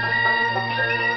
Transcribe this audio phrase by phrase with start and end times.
[0.00, 1.09] Música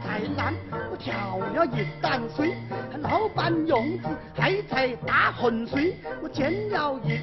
[0.00, 0.54] 太难，
[0.90, 2.54] 我跳了一担水，
[3.00, 7.18] 老板用子还在打浑水，我捡了一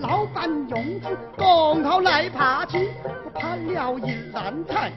[0.00, 2.88] 老板用子刚好来爬起，
[3.24, 4.92] 我爬了一篮菜，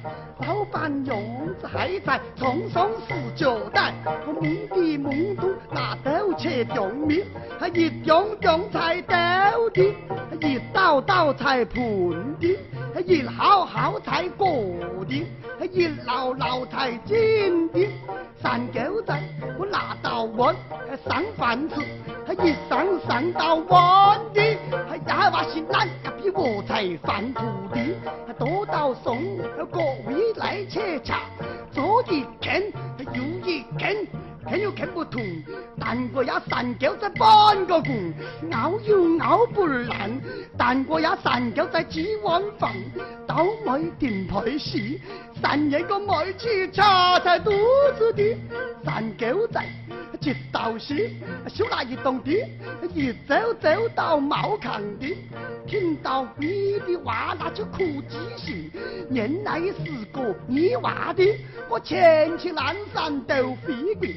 [0.47, 3.93] 老板用子还在，匆匆四脚袋，
[4.25, 7.23] 我懵的懵懂，拿刀切种米，
[7.59, 9.15] 还一种种菜刀
[9.69, 9.81] 的，
[10.41, 11.81] 一刀刀菜盘
[12.39, 14.47] 的，一好好菜果
[15.07, 15.27] 的，
[15.71, 17.87] 一老老菜金的，
[18.41, 19.21] 三狗仔
[19.59, 20.55] 我拿到碗
[21.07, 21.75] 上饭吃，
[22.43, 24.22] 一上上到碗。
[24.33, 24.57] 兄，
[24.89, 27.41] 还大把心难，隔壁我才翻土
[27.73, 27.95] 地，
[28.27, 29.17] 还多到送
[29.71, 31.21] 各位来吃茶，
[31.71, 32.63] 左一啃，
[33.13, 34.07] 右一啃，
[34.47, 35.21] 啃又啃不通，
[35.79, 38.13] 但我也三狗在半个拱，
[38.51, 40.11] 咬又咬不烂，
[40.57, 42.71] 但我也三狗在几碗饭，
[43.27, 45.01] 倒霉顶牌戏，
[45.41, 47.51] 三爷个买起茶才肚
[47.97, 48.37] 子的，
[48.83, 49.61] 三狗仔。
[53.27, 55.17] 走走到茅坑地，
[55.67, 58.71] 听到你的话那就哭几声，
[59.09, 61.23] 原来是个泥娃的，
[61.69, 64.15] 我前去南山斗飞的，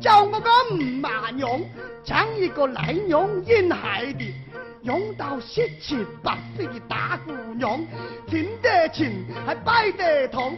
[0.00, 1.60] 叫我个五马娘，
[2.04, 4.34] 将一个赖娘引孩的。
[4.82, 7.84] 用到十七八岁的大姑娘，
[8.28, 10.56] 听得清还摆得通，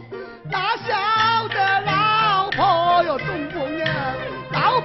[0.49, 3.87] 哪晓得老婆哟，中国娘，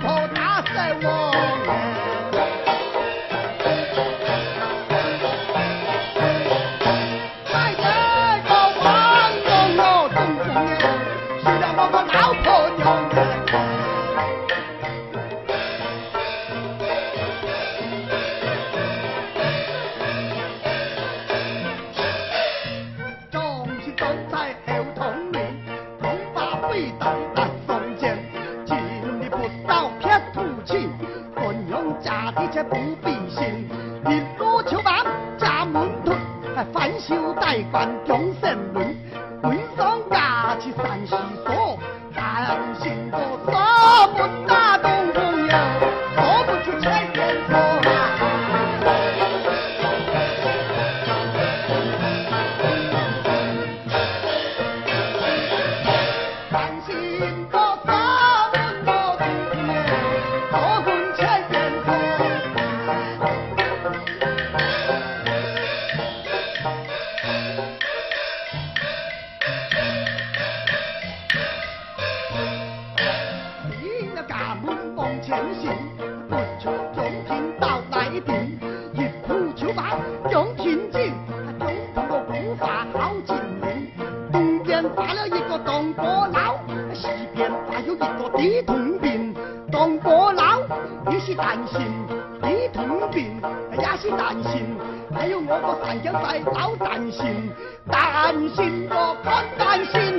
[0.00, 2.05] 炮打在我们。
[37.66, 38.35] 修带冠中
[75.46, 75.70] 相信，
[76.28, 78.58] 不求中天到来定，
[78.94, 79.96] 一步求把
[80.28, 81.14] 中天进，
[81.60, 83.92] 中通个步法好精明。
[84.32, 86.58] 东边发了一个东坡佬，
[86.92, 89.32] 西边发有一个地通病。
[89.70, 90.62] 东坡佬
[91.12, 91.86] 也是担心，
[92.42, 93.40] 地通病
[93.78, 94.76] 也是担心，
[95.14, 97.52] 还有我个三江寨老担心，
[97.88, 100.15] 担心我可担心。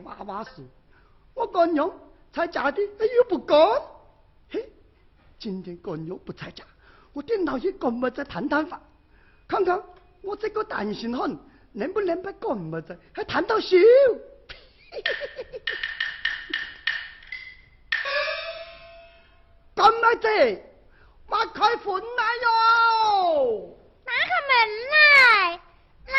[0.00, 0.50] 娃娃事，
[1.34, 1.90] 我干娘
[2.32, 3.58] 才嫁的又不干，
[4.50, 4.70] 嘿，
[5.38, 6.64] 今天干娘不在家，
[7.12, 8.80] 我点老爷干么子谈谈话，
[9.48, 9.82] 看看
[10.22, 11.38] 我这个担心很，
[11.72, 13.76] 能不能把干么子还谈到手？
[19.74, 20.28] 干么子？
[21.28, 23.76] 马 开门来哟！
[24.04, 24.52] 打开门
[24.90, 25.60] 来，
[26.06, 26.14] 来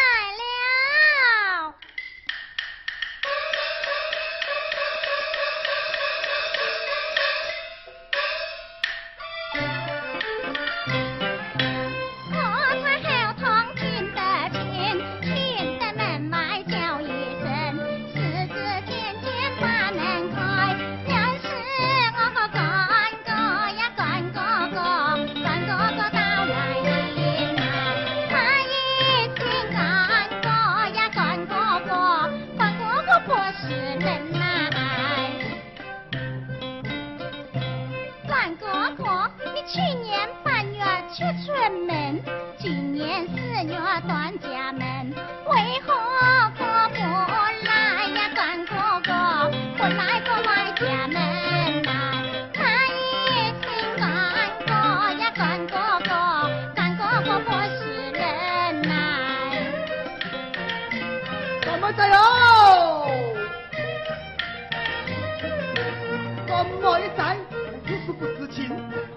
[66.82, 67.38] 我的仔
[67.84, 68.70] 不是不知情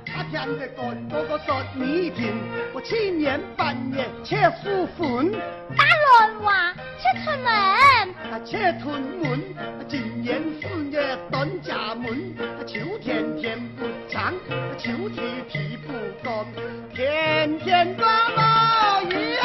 [0.07, 2.33] 他天天跟哥哥说你听
[2.73, 5.31] 我去年半年去复婚
[5.77, 7.53] 打乱娃去春门
[8.33, 9.43] 啊去屯门
[9.87, 14.33] 今年四月登家门啊秋天天不长
[14.79, 16.47] 秋天皮不干
[16.95, 19.37] 天天刮毛雨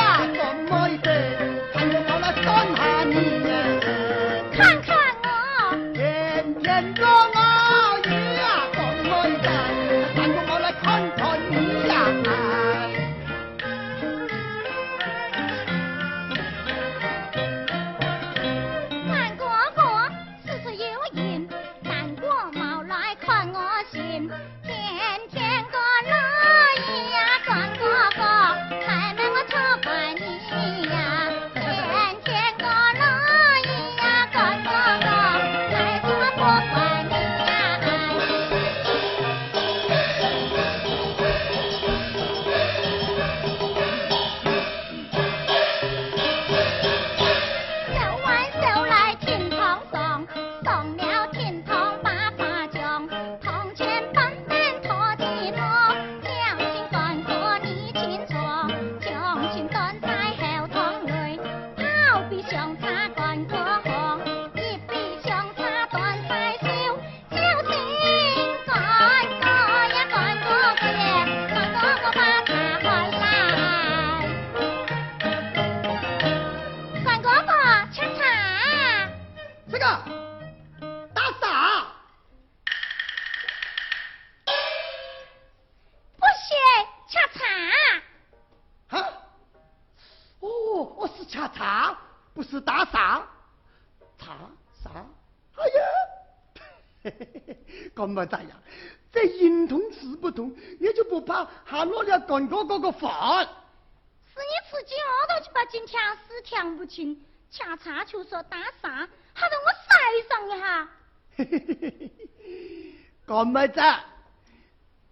[113.46, 113.82] 么子？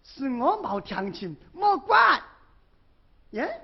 [0.04, 2.22] 是我冇听清，冇管。
[3.32, 3.62] 耶？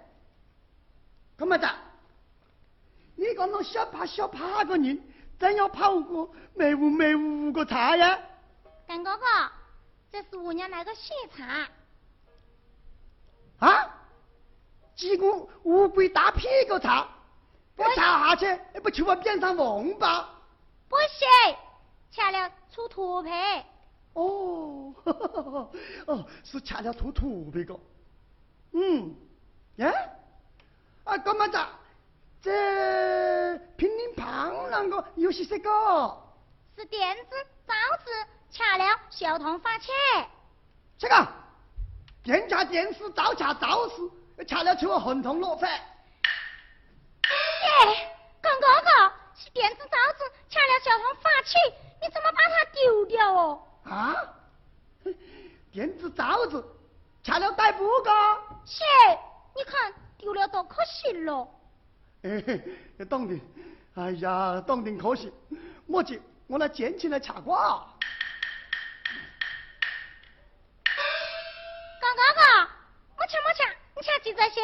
[1.37, 1.65] 咁么子？
[3.15, 5.01] 你讲那小怕小怕个人，
[5.39, 8.19] 真要跑过没屋没屋个茶呀？
[8.87, 9.25] 干哥哥，
[10.11, 11.67] 这是我娘来个喜茶。
[13.65, 13.89] 啊？
[14.95, 17.07] 几股乌龟打屁股茶，
[17.75, 20.29] 不茶下去，不就往边上王八？
[20.89, 21.57] 不行，
[22.11, 23.29] 吃了出土皮。
[24.13, 24.93] 哦，
[26.07, 27.79] 哦，是吃了吐吐的个。
[28.73, 29.15] 嗯，
[29.77, 29.85] 耶，
[31.03, 31.57] 啊，干嘛子？
[32.41, 35.69] 这乒铃乓啷个有些这个？
[36.75, 38.11] 是电子枣子，
[38.51, 39.91] 吃了小童发气。
[40.97, 41.27] 这个
[42.23, 43.95] 电掐电视，灶掐灶视，
[44.45, 45.71] 吃了就会红痛落饭。
[45.71, 45.79] 耶，
[48.41, 51.57] 干哥哥，是电子枣子，吃了小童发气，
[52.01, 53.63] 你怎么把它丢掉哦？
[53.83, 54.15] 啊？
[55.71, 56.63] 电子罩子，
[57.23, 58.11] 吃了逮不个？
[58.65, 58.83] 是，
[59.55, 61.47] 你看丢了多可惜了。
[62.21, 62.41] 嘿
[62.97, 63.39] 嘿，懂的。
[63.95, 65.31] 哎呀，懂得可惜。
[65.85, 67.85] 莫急，我来捡起来吃瓜。
[71.99, 72.41] 干哥哥，
[73.17, 73.63] 没吃没吃，
[73.95, 74.61] 你吃几只鞋？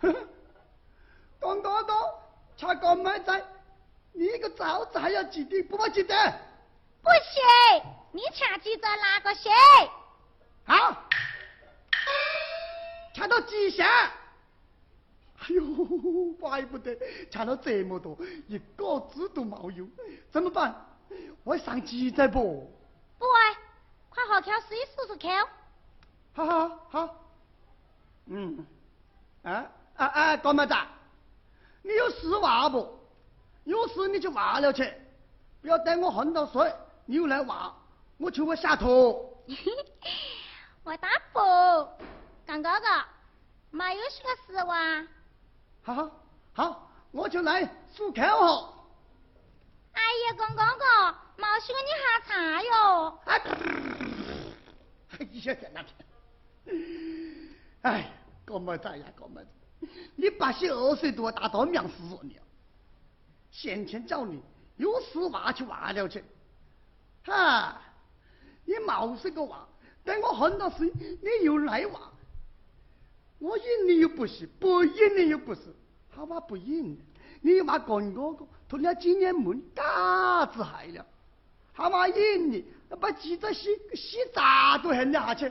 [0.00, 0.28] 呵呵，
[1.40, 1.92] 刚哥哥，
[2.56, 3.44] 吃干麦仔，
[4.12, 6.14] 你个枣子还要几滴，不把记得？
[7.02, 9.50] 不行，你吃几只哪个鞋？
[10.64, 11.04] 好，
[13.14, 13.86] 吃到极限。
[13.86, 16.96] 哎呦，怪不得
[17.30, 19.86] 抢了这么多，一个字都没有，
[20.30, 20.74] 怎么办？
[21.44, 22.70] 我上记载不？
[23.18, 23.30] 不会，
[24.10, 25.46] 快好口水试试看。
[26.34, 27.24] 好好好，
[28.26, 28.66] 嗯，
[29.42, 29.64] 啊
[29.96, 30.74] 啊啊，高妹子？
[31.82, 32.98] 你有事话不？
[33.64, 34.92] 有事你就话了去，
[35.62, 36.74] 不要等我喝到水，
[37.06, 37.74] 你又来话，
[38.18, 39.34] 我求我下头。
[40.84, 41.38] 我打不，
[42.44, 42.86] 干哥哥，
[43.70, 45.06] 没有些个事哇。
[45.82, 46.10] 好好
[46.52, 47.64] 好，我就来
[47.96, 48.74] 漱口哦。
[49.92, 53.18] 哎呀，干哥哥，没许个你喝茶哟。
[53.24, 53.38] 哎，
[55.12, 55.84] 哎呀天哪！
[57.82, 58.10] 哎，
[58.44, 59.06] 干么子呀？
[59.16, 59.88] 哥们子？
[60.16, 62.42] 你八十二岁都要打到命死你了！
[63.50, 64.42] 先前找你
[64.76, 66.24] 有事话就话了去，
[67.24, 67.80] 哈！
[68.68, 69.66] 你冒失个话，
[70.04, 72.12] 等我恨到死，你又来话，
[73.38, 75.74] 我应你又不是，不应你又不是，
[76.14, 77.00] 好吧不应，
[77.40, 81.06] 你又骂干哥哥，吞了几年门，嘎子害了。
[81.72, 82.62] 好嘛应你，
[83.00, 85.50] 把记者洗洗砸都恨了下去，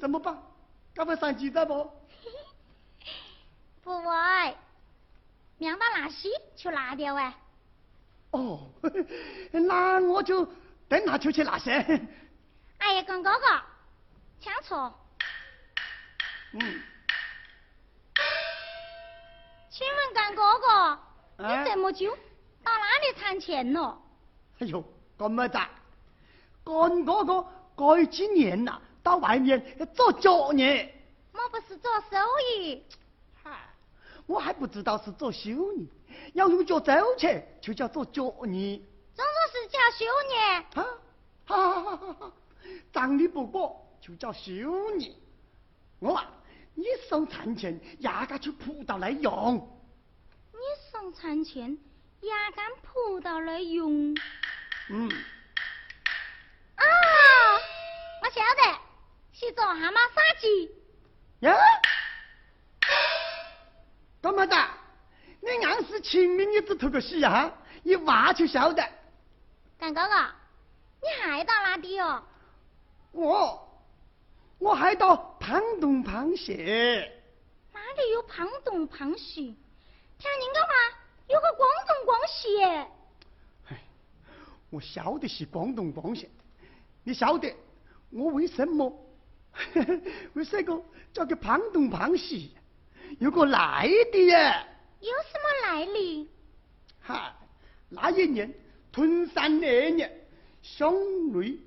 [0.00, 0.36] 怎么办？
[0.92, 1.88] 该不上记者不？
[3.84, 4.56] 不会，
[5.58, 7.32] 娘到哪西就拿掉哎。
[8.32, 8.68] 哦，
[9.52, 10.44] 那我就
[10.88, 12.00] 等下就去拿些。
[12.78, 13.62] 哎呀，干哥哥，
[14.40, 14.92] 抢错。
[16.52, 16.82] 嗯。
[19.70, 20.98] 请问干哥哥，
[21.38, 22.16] 你这么久
[22.64, 23.98] 到哪里谈钱了？
[24.58, 24.82] 哎呦，
[25.18, 25.58] 干么子？
[26.64, 29.62] 干哥哥过几年呐，到外面
[29.94, 30.92] 做脚呢。
[31.32, 32.16] 我不是做手
[32.50, 32.82] 艺。
[33.42, 33.68] 嗨，
[34.26, 35.86] 我还不知道是做修业，
[36.32, 38.86] 要用脚走去就叫做脚呢。
[39.14, 40.36] 总总是叫修业。
[40.74, 40.86] 啊，
[41.46, 42.32] 哈哈哈哈！
[42.92, 45.20] 长得不过就叫修你。
[45.98, 46.30] 我啊，
[46.74, 49.56] 你送餐钱，压根就扑到来用。
[50.52, 51.78] 你送餐钱，
[52.20, 54.14] 压根扑到来用。
[54.90, 55.10] 嗯。
[56.76, 56.84] 啊，
[58.22, 58.78] 我晓得，
[59.32, 60.70] 是做蛤蟆杀鸡。
[61.40, 61.54] 呀，
[64.20, 64.54] 干么子？
[65.40, 67.52] 你硬是清明你只偷个喜哈，
[67.84, 68.82] 一挖就晓得。
[69.78, 70.14] 干哥哥，
[71.00, 72.24] 你还到哪里哟？
[73.12, 73.68] 我，
[74.58, 76.54] 我还到胖东胖西。
[77.72, 79.56] 哪里有胖东胖西？
[80.18, 80.72] 听人家话，
[81.28, 82.64] 有个广东广西。
[83.68, 83.82] 哎，
[84.70, 86.28] 我晓得是广东广西，
[87.04, 87.54] 你晓得
[88.10, 88.90] 我为什么？
[90.34, 92.54] 为什么叫个胖东胖西？
[93.18, 94.66] 有个来的呀。
[95.00, 96.28] 有什么来历？
[97.02, 97.36] 哈，
[97.90, 98.52] 那一年
[98.90, 100.26] 屯山那年，
[100.62, 100.92] 乡
[101.32, 101.58] 内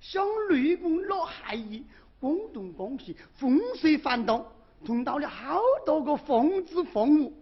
[0.00, 1.84] 乡内公落海雨，
[2.18, 4.44] 广东广西风水翻动，
[4.84, 7.36] 碰到了好多个疯子疯母。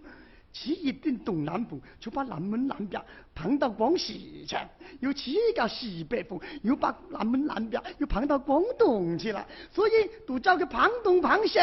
[0.50, 3.00] 起一顶东南风，就把南门南边
[3.34, 4.56] 碰到广西去；
[4.98, 9.46] 又起一个西北风，又把南门南边又碰到广东去了。
[9.70, 9.92] 所以
[10.26, 11.58] 都叫个胖东胖西。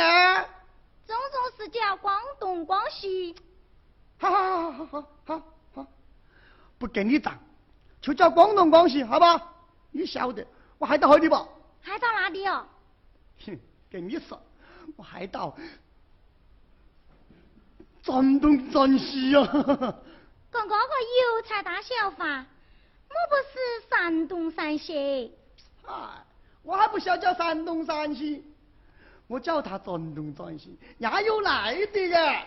[1.05, 3.35] 总总是叫广东广西。
[4.17, 5.41] 好好好好好
[5.73, 5.87] 好，
[6.77, 7.37] 不跟你账，
[7.99, 9.51] 就叫广东广西，好吧？
[9.91, 10.45] 你晓得
[10.77, 11.35] 我还到何里不？
[11.81, 12.65] 还到哪里哦？
[13.45, 13.59] 哼，
[13.89, 14.41] 跟你说，
[14.95, 15.55] 我还到。
[18.03, 19.41] 山东山西呀！
[19.45, 25.33] 跟哥哥油菜大小法，我不是山东山西。
[25.85, 26.23] 哎，
[26.61, 28.45] 我还不晓叫山东山西，
[29.25, 32.45] 我叫他山东山西，也有来的呀。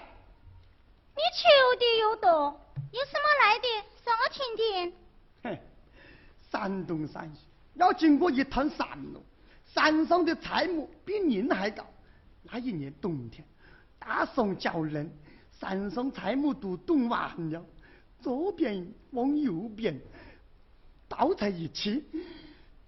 [1.16, 2.60] 你求的又多，
[2.92, 3.66] 有什么来的？
[4.04, 4.94] 说我听听。
[5.42, 5.60] 嘿，
[6.52, 7.47] 山东山西
[7.78, 9.24] 要经过一趟山路，
[9.64, 11.86] 山上的菜木比人还高。
[12.42, 13.44] 那一年冬天，
[13.98, 15.10] 大霜浇人。
[15.60, 17.64] 山上菜木都冻完了，
[18.20, 20.00] 左边往右边，
[21.08, 22.04] 倒在一起，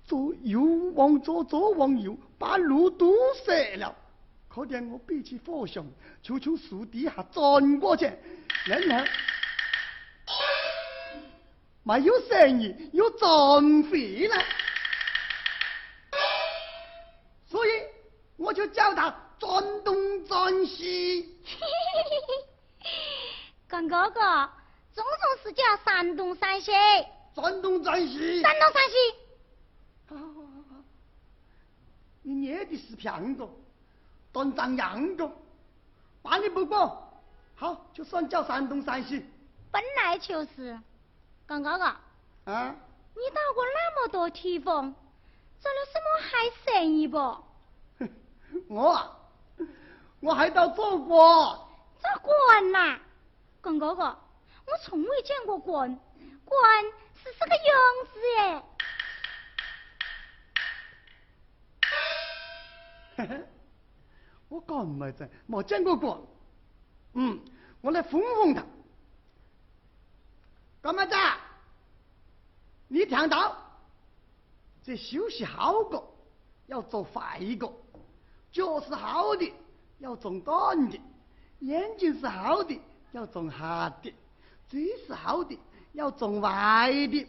[0.05, 0.63] 左右
[0.95, 3.13] 往左，左往右，把路堵
[3.45, 3.93] 塞了。
[4.47, 5.85] 可怜我背起火熊，
[6.23, 8.09] 就从树底下钻过去，
[8.67, 9.11] 然后
[11.83, 14.37] 没有生意，又撞废了，
[18.71, 21.39] 叫他转东转西。
[23.69, 24.51] 干哥哥，
[24.93, 26.73] 总总是叫山东山西。
[27.35, 28.43] 山东山西。
[28.43, 28.97] 山东山西。
[32.23, 33.49] 你捏的是片个，
[34.33, 35.31] 断章样个，
[36.23, 37.13] 办理不过，
[37.55, 39.25] 好，就算叫山东山西。
[39.71, 40.79] 本来就是，
[41.47, 41.85] 干哥哥。
[42.53, 42.77] 啊。
[43.15, 44.95] 你到过那么多地方，
[45.61, 47.19] 做了什么还生意不？
[48.69, 49.17] 我啊，
[50.21, 51.69] 我还到做过。
[52.01, 52.99] 做官呐？
[53.61, 54.05] 干哥哥，
[54.67, 55.99] 我从未见过官，
[56.45, 56.85] 官
[57.15, 58.63] 是这个样子哎。
[63.17, 63.45] 嘿嘿，
[64.49, 66.19] 我干么子没见过官？
[67.15, 67.39] 嗯，
[67.81, 68.65] 我来哄哄他。
[70.81, 71.15] 干么子？
[72.89, 73.57] 你听到？
[74.83, 76.03] 这休息好个
[76.67, 77.71] 要做坏个，
[78.53, 79.53] 脚是好的
[79.99, 81.01] 要种短的，
[81.61, 82.81] 眼睛是好的。
[83.13, 84.15] 要种下的，
[84.69, 85.59] 嘴是好的；
[85.95, 87.29] 要种歪的，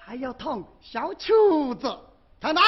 [0.00, 1.98] 还要捅小球子。
[2.40, 2.62] 看到？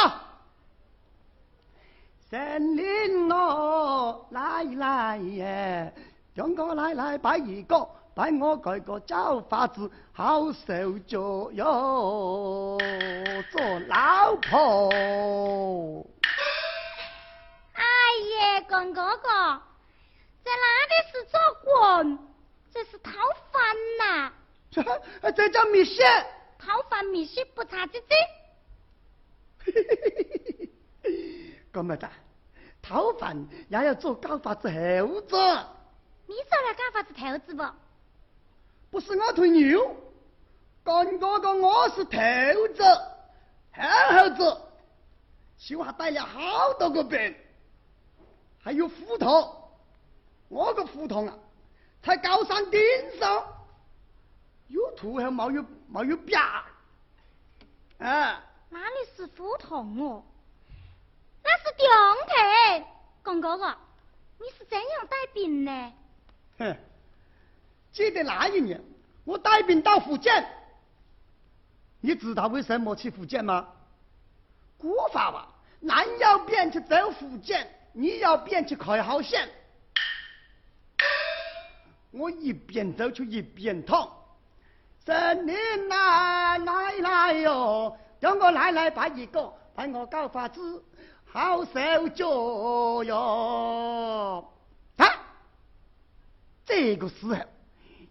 [2.28, 5.94] 森林哦，来来耶，
[6.34, 12.76] 张哥来来摆一个，拜我这个找法子，好受脚哟，
[13.52, 16.04] 做老婆。
[17.74, 17.84] 哎
[18.40, 19.28] 呀，公哥哥。
[20.42, 22.18] 在哪里是做官？
[22.74, 23.12] 这是讨
[23.52, 24.32] 饭呐！
[24.68, 24.82] 这
[25.30, 26.04] 这叫米线。
[26.58, 28.16] 讨饭米线不差这这。
[31.70, 32.10] 干么的？
[32.82, 35.36] 讨饭也要做搞法子猴子。
[36.26, 37.62] 你做了搞法子猴子不？
[38.90, 39.96] 不是我推牛，
[40.82, 42.18] 干哥哥我是头
[42.74, 42.82] 子、
[43.72, 44.60] 好猴子，
[45.58, 47.34] 手还带了好多个兵，
[48.62, 49.54] 还有斧头。
[50.48, 51.34] 我个斧头啊，
[52.02, 52.80] 才高山顶
[53.18, 53.44] 上，
[54.68, 56.40] 有土还没有没有边
[57.98, 58.42] 啊！
[58.70, 60.22] 哪里是斧头哦，
[61.44, 61.86] 那是钉
[62.26, 62.86] 头。
[63.22, 63.76] 公哥哥，
[64.38, 65.92] 你是怎样带兵呢？
[66.58, 66.76] 哼，
[67.98, 68.80] 记得那一年
[69.24, 70.46] 我带兵到福建，
[72.00, 73.66] 你知道为什么去福建吗？
[74.76, 75.48] 古法吧，
[75.80, 79.48] 南要边去走福建，你要边去开好线。
[82.12, 84.08] 我一边走就一边痛，
[85.04, 85.56] 神灵
[85.88, 90.84] 来来来哟，叫我奶奶拜一个，拜我搞法子，
[91.26, 94.52] 好手脚哟。
[94.98, 95.04] 啊！
[96.64, 97.34] 这个时候，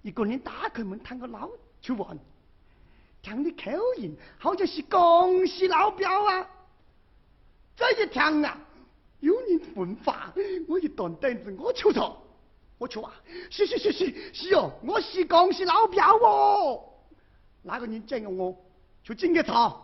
[0.08, 1.50] 一个人打开门，探个老
[1.82, 2.17] 去问，
[3.22, 6.50] 听你口音，好像是恭喜老表啊。
[7.76, 8.58] 这一听啊，
[9.20, 10.34] 有人问话，
[10.65, 12.17] 我一断凳子，我求着。
[12.78, 13.12] 我去啊！
[13.50, 16.88] 是是是是是哦，我是恭喜老表哦。
[17.62, 18.56] 那个人见了我，
[19.04, 19.76] 就进个茶。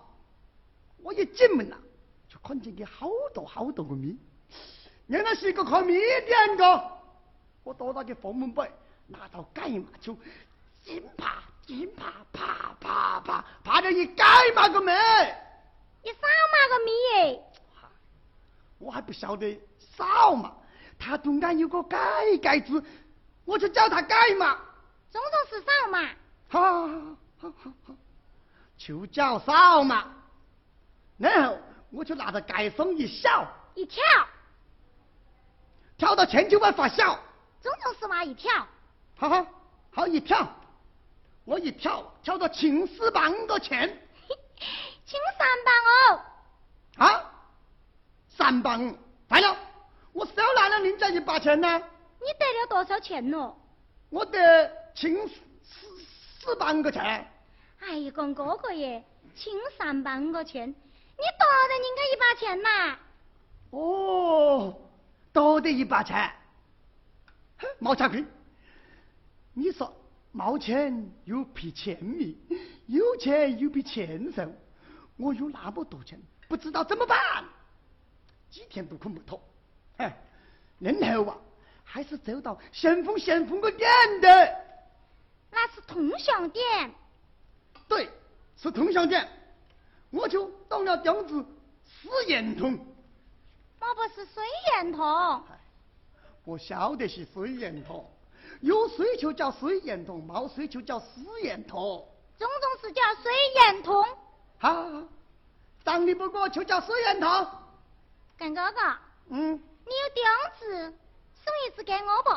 [1.01, 1.75] 我一进门呐，
[2.29, 4.17] 就看见个好多好多个米，
[5.07, 6.91] 原来是一个开米店的。
[7.65, 8.71] 我躲到个房门背，
[9.07, 10.17] 拿到盖嘛就
[10.81, 14.93] 紧爬紧爬，爬爬爬爬着一盖嘛个门，
[16.03, 17.41] 一扫嘛个米。
[18.79, 20.53] 我还不晓得扫嘛。
[20.99, 21.97] 他中间有个盖
[22.41, 22.83] 盖字，
[23.45, 24.57] 我就叫他盖嘛。
[25.09, 26.09] 总总是扫嘛。
[26.49, 26.89] 好，好，
[27.37, 27.93] 好，好好，
[28.77, 30.13] 就叫扫嘛。
[31.17, 31.57] 然后
[31.91, 34.03] 我就拿着盖松一笑，一跳，
[35.97, 37.19] 跳到千秋万发笑。
[37.61, 38.67] 总总是嘛一跳。
[39.15, 39.45] 好好
[39.91, 40.47] 好一跳，
[41.45, 43.87] 我一跳跳到秦四棒的前。
[45.05, 46.21] 秦三棒哦。
[46.97, 47.31] 啊，
[48.29, 48.95] 三棒，
[49.29, 49.57] 来了。
[50.11, 51.67] 我少拿了人家一把钱呢。
[52.19, 53.57] 你得了多少钱咯？
[54.09, 55.87] 我得清四
[56.39, 57.27] 四万个钱。
[57.79, 59.03] 哎呀，公哥哥耶，
[59.35, 62.99] 清三万个钱，你多得人家一把钱呐。
[63.71, 64.73] 哦，
[65.33, 66.31] 多得一把钱。
[67.79, 68.25] 毛家坤，
[69.53, 69.93] 你说
[70.31, 72.37] 毛钱又比钱米，
[72.87, 74.47] 有钱又比钱少，
[75.17, 77.45] 我有那么多钱，不知道怎么办，
[78.49, 79.41] 几天都困不脱。
[79.97, 80.17] 哎，
[80.79, 81.37] 然后啊，
[81.83, 83.89] 还是走到先锋先锋个店
[84.21, 84.55] 的，
[85.51, 86.91] 那是铜像店。
[87.87, 88.09] 对，
[88.57, 89.29] 是铜像店，
[90.09, 91.45] 我就动了钉子，
[91.85, 92.73] 四眼铜。
[93.79, 95.43] 我不是水眼铜。
[96.43, 98.09] 我晓得是水眼铜，
[98.63, 101.05] 有水就叫水眼铜，没水就叫石
[101.41, 102.07] 眼铜。
[102.37, 104.05] 总总是叫水眼铜。
[104.57, 105.03] 好，
[105.83, 107.47] 长得不过就叫水眼铜。
[108.37, 108.79] 干哥哥。
[109.27, 109.61] 嗯。
[109.85, 110.23] 你有钉
[110.59, 110.93] 子，
[111.43, 112.29] 送一只给我不？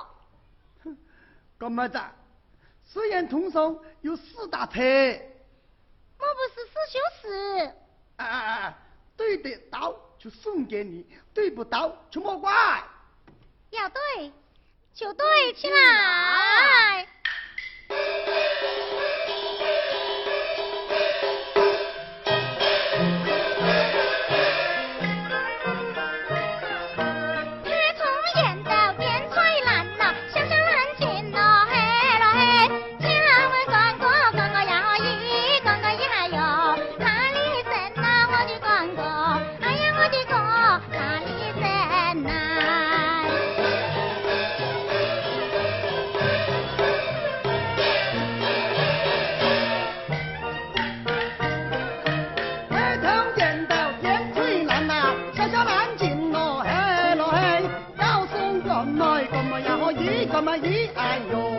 [0.82, 0.98] 哼，
[1.58, 2.00] 干么子？
[2.84, 4.80] 虽然通上有四大车，
[6.18, 7.72] 我不是四修士。
[8.16, 8.78] 啊啊啊！
[9.16, 12.82] 对得到就送给你，对不到就莫怪。
[13.70, 14.32] 要对
[14.96, 17.06] 就对起来。
[60.56, 61.56] 一哎呦。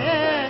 [0.00, 0.49] Yeah.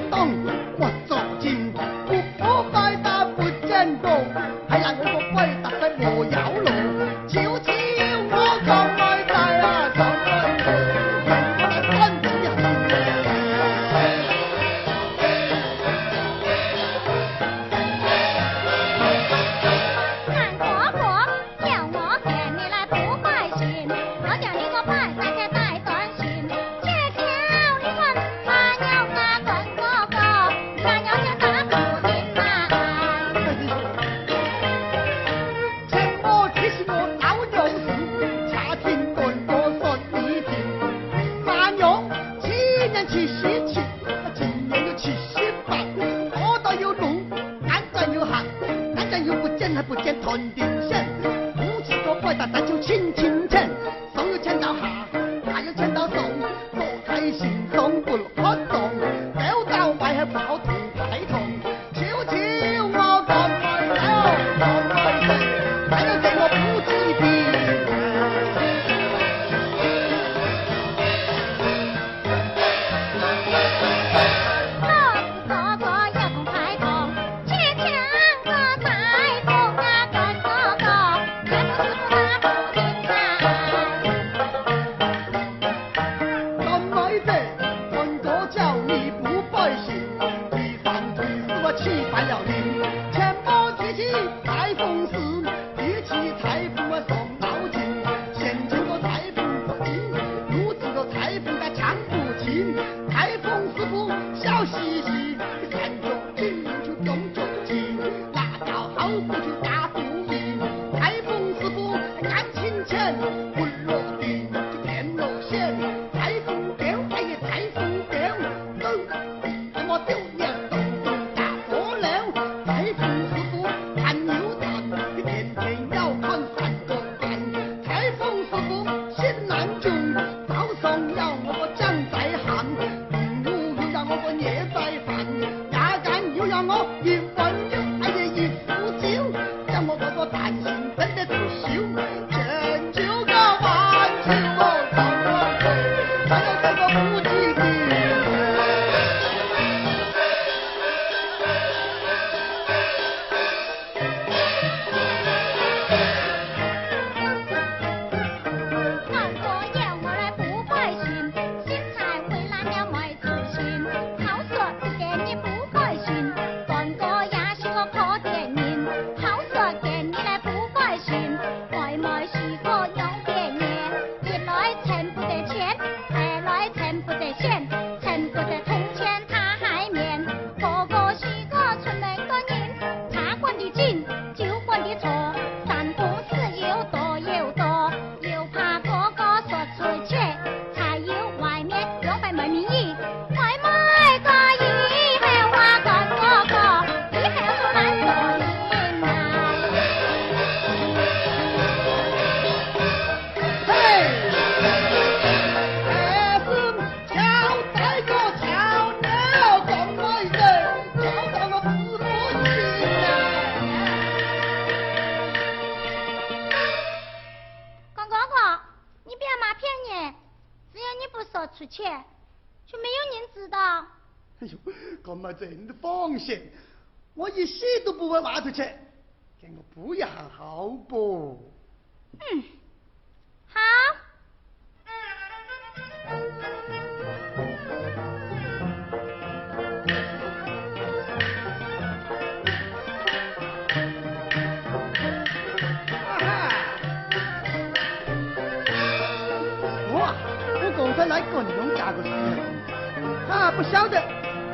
[0.00, 0.50] 我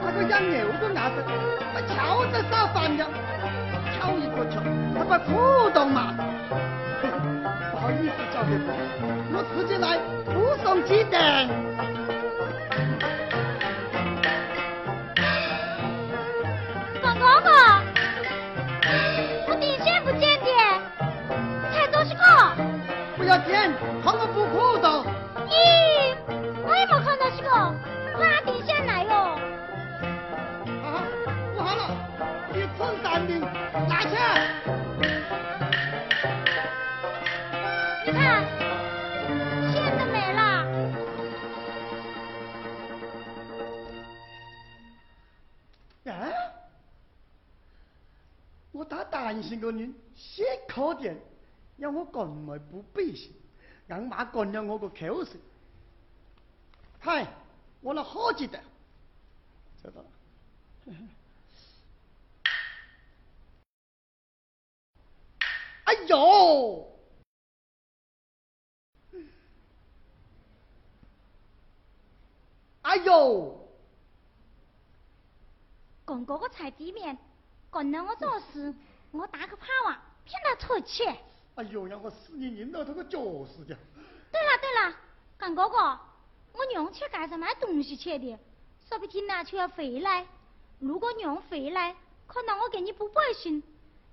[0.03, 1.17] 那个养牛的拿着，
[1.75, 3.07] 把桥都烧翻了，
[3.95, 4.61] 敲一个球，
[4.97, 6.15] 他把土豆嘛，
[7.03, 7.11] 哼，
[7.71, 8.59] 不好意思叫你，
[9.33, 11.49] 我自己来，不送鸡蛋。
[17.03, 17.51] 放锅锅，
[19.49, 20.57] 我的确不见点，
[21.73, 22.21] 菜都是空，
[23.17, 23.71] 不要点。
[49.31, 51.17] 担心个人写考点，
[51.77, 53.33] 让我干来不必心，
[53.87, 55.37] 让妈干了我个口舌。
[56.99, 57.33] 嗨，
[57.81, 58.61] 我那好记得，
[59.81, 60.11] 知道了。
[65.85, 66.91] 哎呦！
[72.83, 73.69] 哎呦！
[76.05, 77.17] 讲哥哥菜地面，
[77.71, 78.75] 干了我做事。
[79.13, 81.05] 我打个盼瓦，骗他出去。
[81.57, 83.77] 哎呦，让我死你拧到他个脚死的。
[84.33, 84.97] 对了对了，
[85.37, 85.99] 耿哥哥，
[86.53, 88.39] 我娘去街上买东西去的，
[88.89, 90.27] 说不定呢就要回来。
[90.79, 91.97] 如果娘回来，
[92.27, 93.63] 可能我给你不报你，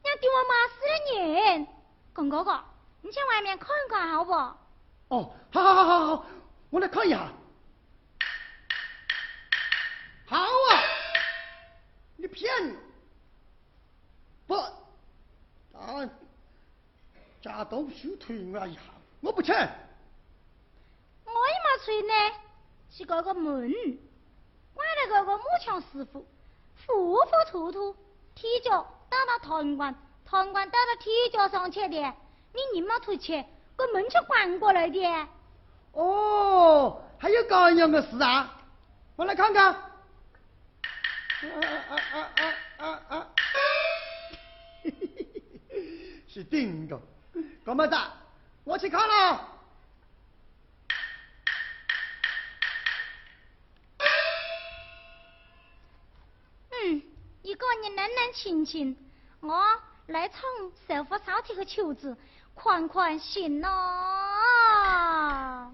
[0.03, 0.79] 要丢我妈死
[1.13, 1.67] 的人。
[2.13, 2.63] 干哥哥，
[3.01, 4.33] 你去外面看看好不？
[4.33, 6.25] 哦，好好好好好，
[6.71, 7.31] 我来看一下。
[10.25, 10.83] 好啊，
[12.17, 12.75] 你骗你，
[14.47, 14.55] 不。
[15.80, 16.09] 啊，
[17.41, 18.82] 家东西推我一下，
[19.21, 19.51] 我不去。
[19.51, 19.57] 我
[21.30, 22.13] 也没吹呢，
[22.89, 23.71] 是这个门，
[24.73, 26.25] 关了这个木墙师傅，
[26.88, 27.95] 糊糊涂涂，
[28.36, 32.13] 踢脚打到堂官，堂官打到踢脚上去的，
[32.53, 33.45] 你硬没推去，
[33.78, 35.28] 这门就关过来的。
[35.93, 38.53] 哦，还有这样的事啊？
[39.15, 39.73] 我来看看。
[39.73, 39.84] 啊
[41.89, 42.45] 啊啊啊
[42.78, 43.28] 啊啊！
[46.38, 47.01] 是定的，
[47.65, 47.95] 干么子？
[48.63, 49.47] 我去看了。
[56.69, 57.01] 嗯，
[57.41, 58.95] 一个人冷冷清清，
[59.39, 59.65] 我
[60.05, 60.41] 来唱
[60.88, 62.15] 首副烧铁的求子，
[62.53, 65.66] 款款行咯。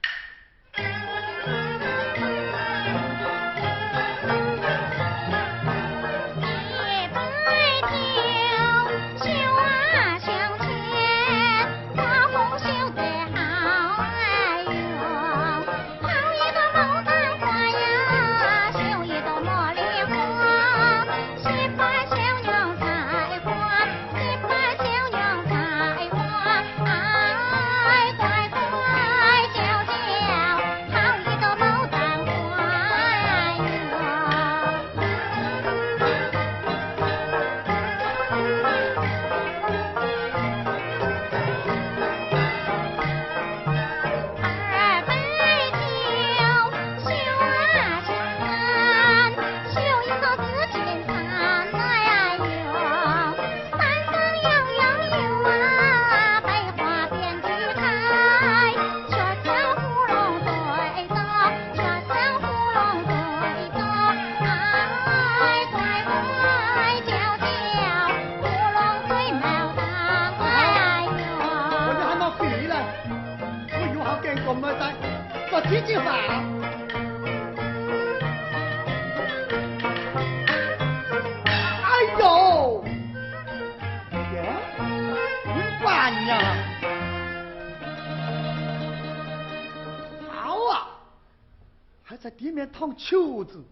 [92.83, 93.63] 唱秋子，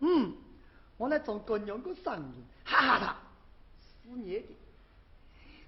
[0.00, 0.36] 嗯，
[0.96, 3.16] 我来做个两个声音，哈哈他，
[3.78, 4.48] 四年的，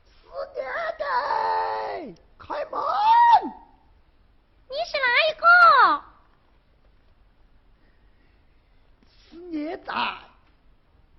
[0.04, 0.66] 四年
[0.98, 1.04] 的，
[2.36, 2.80] 开门！
[4.68, 5.46] 你是哪一个？
[9.06, 10.18] 四年在，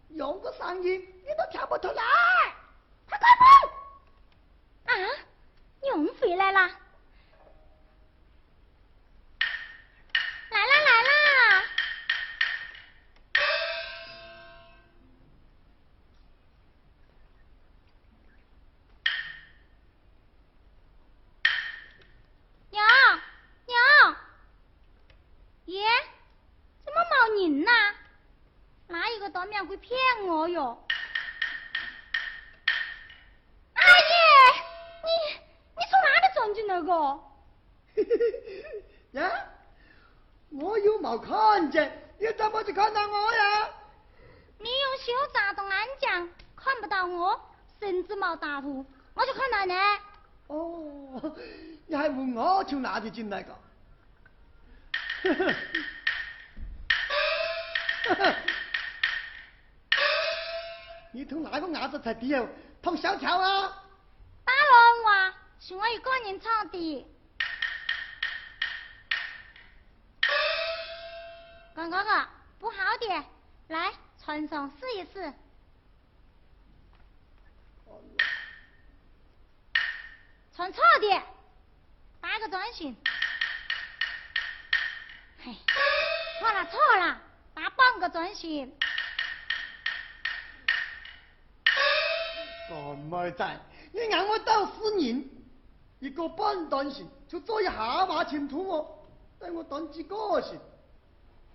[0.09, 2.03] 用个声音你都听不出来，
[3.07, 3.47] 快开门！
[4.86, 4.91] 啊，
[5.82, 6.82] 娘回来了。
[30.53, 30.77] 哟！
[33.73, 34.13] 阿姨，
[35.03, 35.09] 你
[35.75, 36.89] 你从哪里钻进来的？
[39.19, 39.49] 呀，
[40.51, 43.69] 我又没看见，你怎么就看到我呀？
[44.59, 47.39] 你用袖扎到暗墙，看不到我，
[47.79, 49.73] 甚至没打脱，我就看到你。
[50.47, 51.35] 哦，
[51.87, 53.55] 你还问我从哪里进来的？
[61.16, 62.49] 你从哪个伢子才地哦？
[62.82, 63.84] 碰小乔啊？
[64.43, 67.07] 打龙哇，是我一个人唱的。
[71.76, 73.26] 刚哥哥，不好的，
[73.68, 73.93] 来
[74.24, 75.32] 船上试一试。
[80.55, 81.24] 穿错的，
[82.22, 82.97] 打个转型。
[85.43, 85.55] 嘿，
[86.39, 87.22] 错了错了，
[87.53, 88.76] 打半个转信。
[93.03, 93.59] 什么在？
[93.91, 95.29] 你让我到死人，
[95.99, 98.87] 一个半段行就做一下嘛清楚哦，
[99.37, 100.57] 带我当几个行？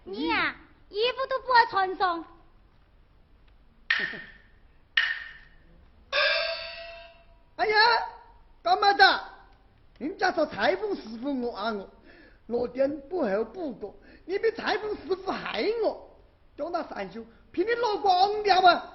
[0.05, 0.55] 你呀，
[0.91, 2.23] 衣服都不爱穿上。
[7.57, 7.77] 哎呀，
[8.63, 9.25] 干嘛的？
[9.99, 11.89] 人家说裁缝师傅我啊我，
[12.47, 13.95] 落点不厚补过，
[14.27, 16.09] 你比裁缝师傅害我，
[16.57, 18.95] 叫那三袖，凭你落光掉啊！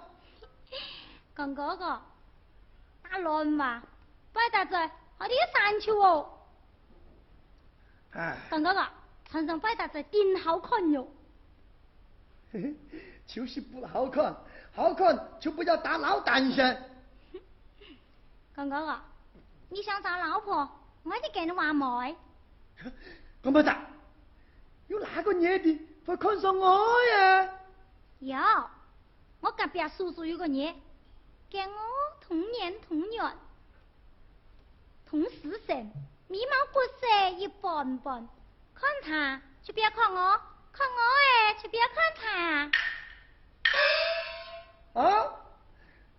[1.36, 2.00] 刚哥哥，
[3.14, 3.84] 打乱嘛，
[4.34, 4.76] 摆大嘴，
[5.20, 6.28] 好你三球哦。
[8.14, 8.84] 哎，当哥哥，
[9.30, 11.08] 穿上摆大子顶好看哟。
[12.52, 12.60] 嘿
[12.92, 14.36] 嘿，就是不好看，
[14.74, 16.90] 好看就不要打老单身。
[18.56, 19.00] 刚哥哥，
[19.70, 20.68] 你想找老婆，
[21.04, 22.16] 我就给你话媒。
[23.44, 23.72] 干么子？
[24.88, 27.50] 有哪个女的会看上我呀？
[28.18, 28.40] 有，
[29.40, 30.74] 我隔壁叔叔有个女，
[31.54, 31.78] 跟我
[32.20, 33.22] 同年同月，
[35.06, 35.92] 同时生，
[36.28, 38.28] 面貌骨色一般般，
[38.74, 40.42] 看他就不要看我，
[40.72, 42.72] 看我哎就不要看
[44.96, 45.00] 他。
[45.00, 45.32] 啊？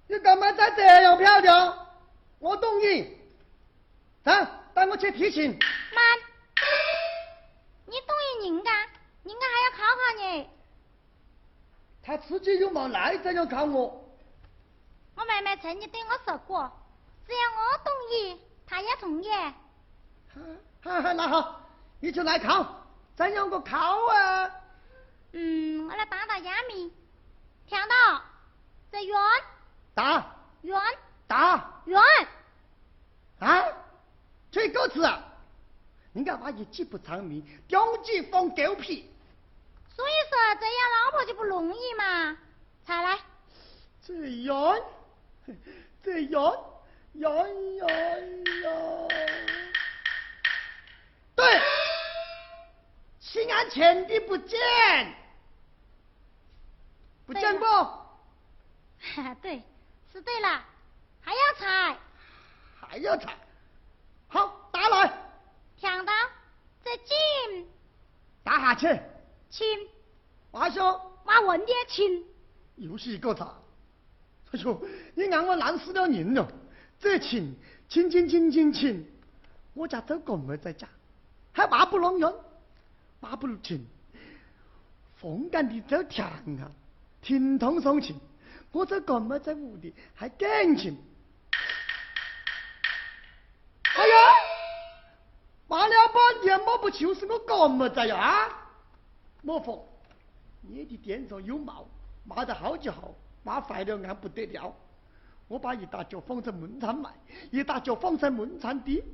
[0.07, 1.89] 你干嘛在这样漂亮？
[2.39, 3.19] 我同意。
[4.23, 4.31] 走，
[4.73, 5.51] 带我去提亲。
[5.51, 6.19] 慢，
[7.87, 8.71] 你同意人家，
[9.25, 10.49] 人家还要考考你。
[12.05, 14.04] 他自己又没来，怎样考我？
[15.17, 16.71] 我妹妹曾经对我说过，
[17.27, 19.31] 只要我同意，她也同意。
[20.83, 21.61] 哈哈，那好，
[22.01, 22.67] 你就来考，
[23.17, 24.51] 怎样个考啊？
[25.33, 26.93] 嗯，我来打打哑谜，
[27.67, 28.23] 听到？
[28.91, 29.17] 在圆。
[29.95, 30.37] 打。
[30.63, 30.81] 圆。
[31.27, 31.83] 打。
[31.85, 32.03] 圆。
[33.39, 33.65] 啊？
[34.53, 35.21] 吹狗子啊！
[36.13, 39.11] 人家话一句不长命，两句放狗屁。
[39.97, 42.37] 所以说，这样老婆就不容易嘛。
[42.87, 43.19] 才来。
[44.07, 44.81] 这样，
[46.03, 46.43] 这样，
[47.15, 47.87] 呀呀
[48.63, 49.09] 呀！
[51.37, 51.61] 对，
[53.21, 54.59] 西安前的不见，
[57.27, 57.65] 不见不？
[59.43, 59.63] 对，
[60.13, 60.65] 是对了，
[61.21, 61.99] 还要踩，
[62.81, 63.37] 还要踩。
[64.29, 65.13] 好，打来。
[65.77, 66.13] 听到？
[66.83, 67.69] 再进。
[68.43, 69.01] 打下去。
[69.51, 69.89] 亲。
[70.51, 71.01] 马兄。
[71.25, 72.25] 马问的亲。
[72.77, 73.55] 又是一个咋？
[74.55, 74.81] 哎呦，
[75.17, 76.47] 你让我难死了人了。
[77.01, 77.57] 这亲，
[77.89, 79.05] 亲亲亲亲亲，
[79.75, 80.87] 我家周公没在家，
[81.53, 82.33] 还骂不拢人？
[83.19, 83.85] 骂不亲。
[85.17, 86.25] 风干的走天
[86.61, 86.71] 啊，
[87.21, 88.15] 听筒送亲，
[88.71, 90.97] 我这公没在屋里，还感情。
[93.97, 94.15] 哎呀，
[95.67, 98.17] 骂了半天，莫不就是我干么子呀？
[98.17, 98.69] 啊，
[99.43, 99.83] 莫疯！
[100.61, 101.89] 你的店上有毛，
[102.25, 103.13] 骂得好就好，
[103.45, 104.75] 骂坏了俺不得了。
[105.47, 107.11] 我把一大脚放在门餐卖，
[107.53, 109.05] 一大脚放在门餐地。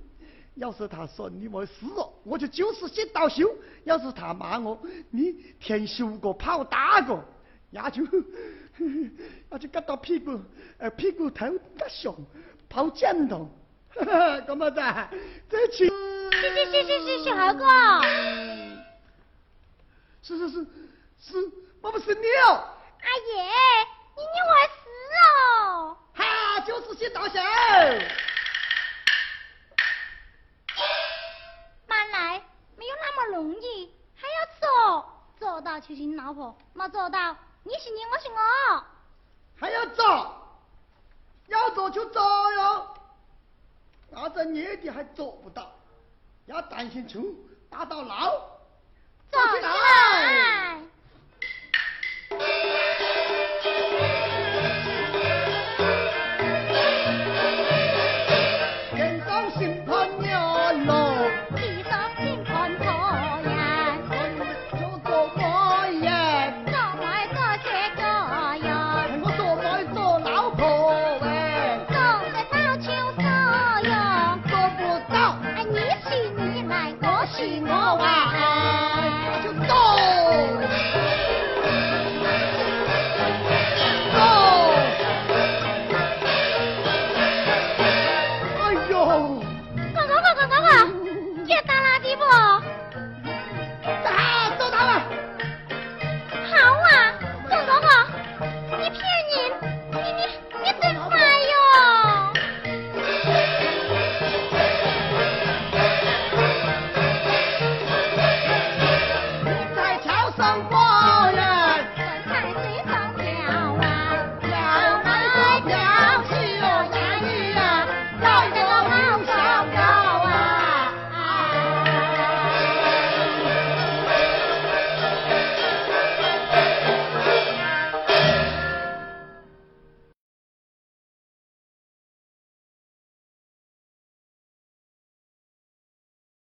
[0.55, 3.47] 要是他说你没事了，我就就是些道休；
[3.85, 4.79] 要是他骂我，
[5.11, 7.23] 你天修个跑大个，
[7.71, 8.03] 那就
[9.49, 10.39] 那就割到屁股，
[10.79, 12.17] 呃屁股头夹胸，
[12.69, 13.49] 跑肩头。
[13.93, 14.81] 哈哈，干么子？
[15.49, 15.89] 这亲？
[16.33, 17.67] 谢谢谢谢谢谢二哥。
[20.23, 20.67] 是是是
[21.19, 21.51] 是，
[21.81, 22.55] 我不是你哦。
[22.55, 23.51] 阿爷，
[24.21, 24.81] 你你我是
[25.17, 25.97] 哦。
[26.15, 27.39] 哈，就是些道秀。
[31.87, 32.43] 慢来，
[32.77, 38.85] 没有那么容易，还要做，做到就是你老婆，没做到，你是你，我是我。
[39.59, 40.59] 还要走，
[41.47, 42.21] 要走就走
[42.59, 42.95] 哟。
[44.11, 45.73] 那这夜的还做不到，
[46.45, 47.35] 要担心出
[47.71, 48.39] 打到牢，
[49.31, 50.83] 走起来。